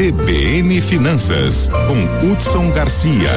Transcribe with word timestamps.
CBN 0.00 0.80
Finanças, 0.80 1.68
com 1.68 2.32
Hudson 2.32 2.72
Garcia. 2.72 3.28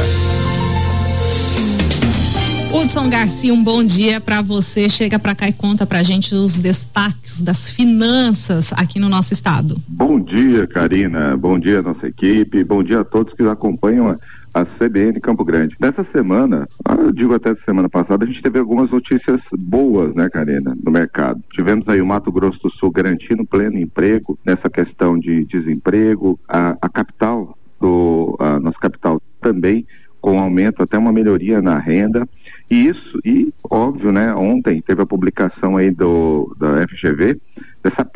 Hudson 2.74 3.10
Garcia, 3.10 3.54
um 3.54 3.62
bom 3.62 3.84
dia 3.84 4.22
para 4.22 4.42
você. 4.42 4.88
Chega 4.88 5.20
para 5.20 5.36
cá 5.36 5.50
e 5.50 5.52
conta 5.52 5.86
para 5.86 6.00
a 6.00 6.04
gente 6.04 6.34
os 6.34 6.58
destaques 6.58 7.42
das 7.42 7.70
finanças 7.70 8.72
aqui 8.78 8.98
no 8.98 9.10
nosso 9.10 9.34
estado. 9.34 9.76
Bom 9.90 10.22
dia, 10.22 10.66
Karina. 10.66 11.36
Bom 11.36 11.60
dia, 11.60 11.82
nossa 11.82 12.08
equipe. 12.08 12.64
Bom 12.64 12.82
dia 12.82 13.02
a 13.02 13.04
todos 13.04 13.34
que 13.34 13.44
acompanham 13.44 14.08
a, 14.08 14.18
a 14.54 14.66
CBN 14.66 15.20
Campo 15.20 15.44
Grande. 15.44 15.76
Nessa 15.80 16.06
semana, 16.12 16.68
ah, 16.86 16.96
eu 16.96 17.12
digo 17.12 17.34
até 17.34 17.56
semana 17.66 17.90
passada, 17.90 18.24
a 18.24 18.28
gente 18.28 18.42
teve 18.42 18.60
algumas 18.60 18.92
notícias 18.92 19.42
boas, 19.52 20.14
né, 20.14 20.30
Karina, 20.30 20.78
no 20.84 20.92
mercado. 20.92 21.42
Tivemos 21.54 21.88
aí 21.88 22.02
o 22.02 22.06
Mato 22.06 22.32
Grosso 22.32 22.60
do 22.62 22.72
Sul 22.72 22.92
garantindo 22.92 23.46
pleno 23.46 23.80
emprego 23.80 24.38
nessa 24.46 24.70
questão 24.70 25.18
de 25.18 25.46
desemprego. 25.46 26.40
A, 26.48 26.78
a 26.82 26.90
capital 26.90 27.58
do 27.80 28.38
a 28.40 28.60
nossa 28.60 28.78
capital 28.80 29.22
também 29.42 29.86
com 30.22 30.40
aumento 30.40 30.82
até 30.82 30.98
uma 30.98 31.12
melhoria 31.12 31.62
na 31.62 31.78
renda. 31.78 32.28
E 32.72 32.88
isso, 32.88 33.20
e 33.26 33.54
óbvio, 33.70 34.12
né, 34.12 34.34
ontem 34.34 34.82
teve 34.82 35.02
a 35.02 35.06
publicação 35.06 35.76
aí 35.76 35.92
do 35.92 36.56
da 36.58 36.88
FGV, 36.88 37.40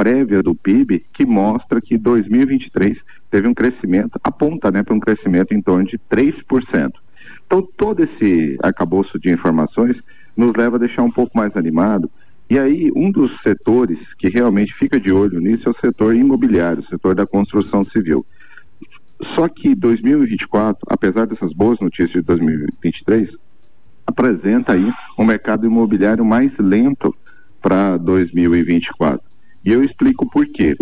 prévia 0.07 0.41
do 0.41 0.55
PIB, 0.55 1.03
que 1.13 1.25
mostra 1.25 1.81
que 1.81 1.97
2023 1.97 2.97
teve 3.29 3.45
um 3.45 3.53
crescimento, 3.53 4.17
aponta, 4.23 4.71
né, 4.71 4.81
para 4.81 4.93
um 4.93 5.01
crescimento 5.01 5.53
em 5.53 5.61
torno 5.61 5.85
de 5.85 5.99
3%. 6.09 6.93
Então, 7.45 7.67
todo 7.75 8.01
esse 8.01 8.57
arcabouço 8.63 9.19
de 9.19 9.29
informações 9.29 9.97
nos 10.35 10.55
leva 10.55 10.77
a 10.77 10.79
deixar 10.79 11.03
um 11.03 11.11
pouco 11.11 11.37
mais 11.37 11.53
animado. 11.57 12.09
E 12.49 12.57
aí, 12.57 12.89
um 12.95 13.11
dos 13.11 13.29
setores 13.41 13.99
que 14.17 14.29
realmente 14.29 14.73
fica 14.75 14.97
de 14.97 15.11
olho 15.11 15.41
nisso 15.41 15.67
é 15.67 15.71
o 15.71 15.79
setor 15.81 16.15
imobiliário, 16.15 16.83
o 16.83 16.87
setor 16.87 17.13
da 17.13 17.27
construção 17.27 17.83
civil. 17.87 18.25
Só 19.35 19.49
que 19.49 19.75
2024, 19.75 20.87
apesar 20.89 21.27
dessas 21.27 21.51
boas 21.51 21.81
notícias 21.81 22.13
de 22.13 22.21
2023, 22.21 23.29
apresenta 24.05 24.71
aí 24.71 24.89
um 25.19 25.25
mercado 25.25 25.65
imobiliário 25.65 26.23
mais 26.23 26.49
lento 26.57 27.13
para 27.61 27.97
2024. 27.97 29.26
E 29.67 29.73
eu 29.73 29.83
explico 29.83 30.25
por 30.29 30.45
quê. 30.45 30.77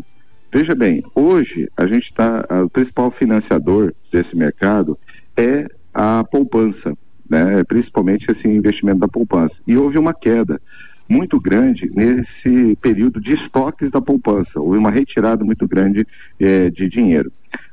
Veja 0.53 0.75
bem, 0.75 1.03
hoje 1.15 1.67
a 1.75 1.87
gente 1.87 2.03
está, 2.03 2.45
o 2.63 2.69
principal 2.69 3.09
financiador 3.09 3.91
desse 4.11 4.35
mercado 4.37 4.95
é 5.35 5.65
a 5.91 6.23
poupança, 6.23 6.95
né? 7.27 7.63
principalmente 7.63 8.29
esse 8.29 8.47
investimento 8.47 8.99
da 8.99 9.07
poupança. 9.07 9.55
E 9.65 9.75
houve 9.75 9.97
uma 9.97 10.13
queda 10.13 10.61
muito 11.09 11.41
grande 11.41 11.91
nesse 11.95 12.75
período 12.75 13.19
de 13.19 13.33
estoques 13.33 13.89
da 13.89 13.99
poupança, 13.99 14.59
houve 14.59 14.77
uma 14.77 14.91
retirada 14.91 15.43
muito 15.43 15.67
grande 15.67 16.05
eh, 16.39 16.69
de 16.69 16.87
dinheiro. 16.87 17.31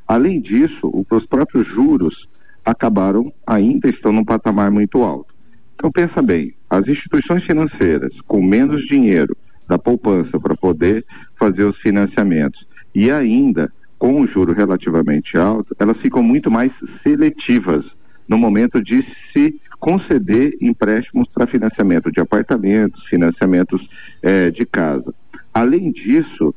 Além 0.08 0.40
disso, 0.40 0.90
os 1.10 1.26
próprios 1.26 1.68
juros 1.68 2.26
acabaram 2.64 3.30
ainda 3.46 3.90
estão 3.90 4.14
num 4.14 4.24
patamar 4.24 4.70
muito 4.70 5.02
alto. 5.02 5.34
Então 5.74 5.92
pensa 5.92 6.22
bem, 6.22 6.54
as 6.70 6.88
instituições 6.88 7.44
financeiras 7.44 8.18
com 8.26 8.42
menos 8.42 8.80
dinheiro 8.86 9.36
da 9.72 9.78
poupança 9.78 10.38
para 10.38 10.54
poder 10.54 11.02
fazer 11.38 11.64
os 11.64 11.78
financiamentos 11.78 12.66
e 12.94 13.10
ainda 13.10 13.72
com 13.98 14.20
o 14.20 14.26
juro 14.26 14.52
relativamente 14.52 15.38
alto, 15.38 15.74
elas 15.78 15.96
ficam 15.98 16.22
muito 16.22 16.50
mais 16.50 16.70
seletivas 17.02 17.84
no 18.28 18.36
momento 18.36 18.82
de 18.82 19.02
se 19.32 19.58
conceder 19.80 20.52
empréstimos 20.60 21.26
para 21.32 21.46
financiamento 21.46 22.12
de 22.12 22.20
apartamentos, 22.20 23.02
financiamentos 23.06 23.80
eh, 24.22 24.50
de 24.50 24.66
casa. 24.66 25.14
Além 25.54 25.90
disso, 25.90 26.54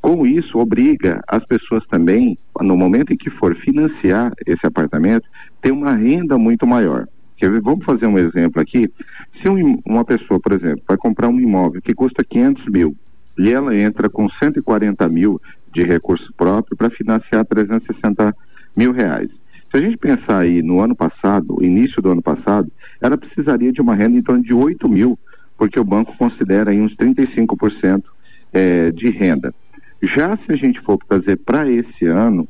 com 0.00 0.26
isso, 0.26 0.58
obriga 0.58 1.20
as 1.28 1.44
pessoas 1.44 1.84
também, 1.86 2.38
no 2.60 2.76
momento 2.76 3.12
em 3.12 3.16
que 3.16 3.28
for 3.30 3.54
financiar 3.56 4.32
esse 4.46 4.66
apartamento, 4.66 5.26
ter 5.60 5.72
uma 5.72 5.94
renda 5.94 6.38
muito 6.38 6.66
maior. 6.66 7.06
Vamos 7.62 7.84
fazer 7.84 8.06
um 8.06 8.18
exemplo 8.18 8.60
aqui. 8.60 8.90
Se 9.42 9.48
um, 9.48 9.80
uma 9.84 10.04
pessoa, 10.04 10.40
por 10.40 10.52
exemplo, 10.52 10.82
vai 10.86 10.96
comprar 10.96 11.28
um 11.28 11.40
imóvel 11.40 11.82
que 11.82 11.94
custa 11.94 12.24
500 12.24 12.66
mil 12.66 12.96
e 13.38 13.52
ela 13.52 13.76
entra 13.76 14.08
com 14.08 14.28
140 14.28 15.08
mil 15.08 15.40
de 15.74 15.82
recurso 15.82 16.32
próprio 16.36 16.76
para 16.76 16.90
financiar 16.90 17.44
360 17.44 18.34
mil 18.76 18.92
reais. 18.92 19.28
Se 19.70 19.78
a 19.78 19.80
gente 19.80 19.96
pensar 19.96 20.38
aí 20.38 20.62
no 20.62 20.80
ano 20.80 20.94
passado, 20.94 21.58
início 21.60 22.00
do 22.00 22.12
ano 22.12 22.22
passado, 22.22 22.70
ela 23.00 23.18
precisaria 23.18 23.72
de 23.72 23.80
uma 23.80 23.94
renda 23.94 24.16
em 24.16 24.22
torno 24.22 24.42
de 24.42 24.54
8 24.54 24.88
mil, 24.88 25.18
porque 25.58 25.80
o 25.80 25.84
banco 25.84 26.16
considera 26.16 26.70
aí 26.70 26.80
uns 26.80 26.94
35% 26.94 28.04
é, 28.52 28.92
de 28.92 29.10
renda. 29.10 29.52
Já 30.00 30.36
se 30.36 30.52
a 30.52 30.56
gente 30.56 30.80
for 30.82 30.98
trazer 31.08 31.36
para 31.38 31.68
esse 31.68 32.06
ano, 32.06 32.46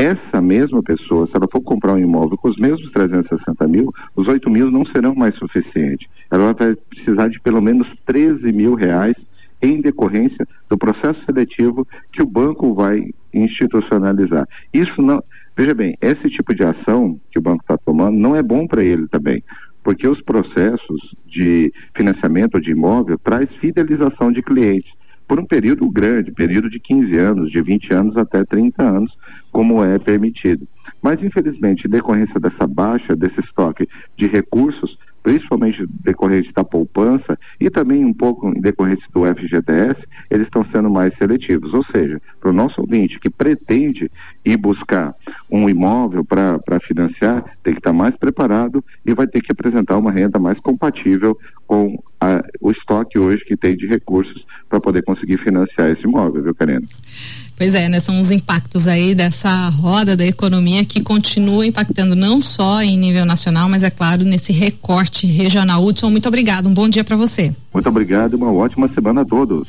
essa 0.00 0.40
mesma 0.40 0.82
pessoa, 0.82 1.26
se 1.26 1.36
ela 1.36 1.46
for 1.52 1.60
comprar 1.60 1.92
um 1.92 1.98
imóvel 1.98 2.38
com 2.38 2.48
os 2.48 2.56
mesmos 2.56 2.90
360 2.90 3.68
mil, 3.68 3.92
os 4.16 4.26
8 4.26 4.48
mil 4.48 4.70
não 4.70 4.86
serão 4.86 5.14
mais 5.14 5.36
suficientes. 5.36 6.08
Ela 6.30 6.54
vai 6.54 6.74
precisar 6.74 7.28
de 7.28 7.38
pelo 7.40 7.60
menos 7.60 7.86
13 8.06 8.50
mil 8.50 8.74
reais 8.74 9.14
em 9.60 9.78
decorrência 9.82 10.48
do 10.70 10.78
processo 10.78 11.22
seletivo 11.26 11.86
que 12.14 12.22
o 12.22 12.26
banco 12.26 12.72
vai 12.72 13.10
institucionalizar. 13.34 14.48
Isso 14.72 15.02
não. 15.02 15.22
Veja 15.54 15.74
bem, 15.74 15.94
esse 16.00 16.30
tipo 16.30 16.54
de 16.54 16.64
ação 16.64 17.20
que 17.30 17.38
o 17.38 17.42
banco 17.42 17.62
está 17.62 17.76
tomando 17.76 18.16
não 18.16 18.34
é 18.34 18.42
bom 18.42 18.66
para 18.66 18.82
ele 18.82 19.06
também, 19.08 19.44
porque 19.84 20.08
os 20.08 20.22
processos 20.22 21.14
de 21.26 21.70
financiamento 21.94 22.58
de 22.58 22.70
imóvel 22.70 23.18
traz 23.18 23.50
fidelização 23.56 24.32
de 24.32 24.40
clientes 24.40 24.90
por 25.30 25.38
um 25.38 25.46
período 25.46 25.88
grande, 25.88 26.32
período 26.32 26.68
de 26.68 26.80
15 26.80 27.16
anos, 27.16 27.52
de 27.52 27.62
20 27.62 27.94
anos 27.94 28.16
até 28.16 28.44
30 28.44 28.82
anos, 28.82 29.16
como 29.52 29.84
é 29.84 29.96
permitido. 29.96 30.66
Mas, 31.00 31.22
infelizmente, 31.22 31.86
em 31.86 31.88
decorrência 31.88 32.40
dessa 32.40 32.66
baixa, 32.66 33.14
desse 33.14 33.38
estoque 33.38 33.88
de 34.18 34.26
recursos, 34.26 34.98
principalmente 35.22 35.86
decorrente 36.02 36.52
da 36.52 36.64
poupança 36.64 37.38
e 37.60 37.70
também 37.70 38.04
um 38.04 38.12
pouco 38.12 38.48
em 38.48 38.60
decorrência 38.60 39.06
do 39.14 39.24
FGTS, 39.24 40.00
eles 40.28 40.48
estão 40.48 40.66
sendo 40.72 40.90
mais 40.90 41.16
seletivos. 41.16 41.72
Ou 41.74 41.84
seja, 41.84 42.20
para 42.40 42.50
o 42.50 42.52
nosso 42.52 42.80
ouvinte 42.80 43.20
que 43.20 43.30
pretende 43.30 44.10
ir 44.44 44.56
buscar 44.56 45.14
um 45.50 45.68
imóvel 45.68 46.24
para 46.24 46.80
financiar, 46.86 47.44
tem 47.62 47.74
que 47.74 47.80
estar 47.80 47.90
tá 47.90 47.96
mais 47.96 48.16
preparado 48.16 48.84
e 49.04 49.14
vai 49.14 49.26
ter 49.26 49.40
que 49.40 49.52
apresentar 49.52 49.96
uma 49.96 50.12
renda 50.12 50.38
mais 50.38 50.58
compatível 50.60 51.36
com 51.66 52.02
a, 52.20 52.42
o 52.60 52.70
estoque 52.70 53.18
hoje 53.18 53.44
que 53.44 53.56
tem 53.56 53.76
de 53.76 53.86
recursos 53.86 54.44
para 54.68 54.80
poder 54.80 55.02
conseguir 55.02 55.38
financiar 55.38 55.90
esse 55.90 56.02
imóvel, 56.02 56.42
viu, 56.42 56.54
Karina? 56.54 56.86
Pois 57.56 57.74
é, 57.74 57.88
né? 57.88 58.00
São 58.00 58.20
os 58.20 58.30
impactos 58.30 58.88
aí 58.88 59.14
dessa 59.14 59.68
roda 59.68 60.16
da 60.16 60.24
economia 60.24 60.84
que 60.84 61.02
continua 61.02 61.66
impactando 61.66 62.16
não 62.16 62.40
só 62.40 62.82
em 62.82 62.96
nível 62.96 63.24
nacional, 63.24 63.68
mas 63.68 63.82
é 63.82 63.90
claro, 63.90 64.24
nesse 64.24 64.52
recorte 64.52 65.26
regional. 65.26 65.84
Hudson, 65.84 66.10
muito 66.10 66.26
obrigado. 66.26 66.68
Um 66.68 66.74
bom 66.74 66.88
dia 66.88 67.04
para 67.04 67.16
você. 67.16 67.54
Muito 67.72 67.88
obrigado 67.88 68.32
e 68.32 68.36
uma 68.36 68.52
ótima 68.52 68.88
semana 68.88 69.22
a 69.22 69.24
todos. 69.24 69.68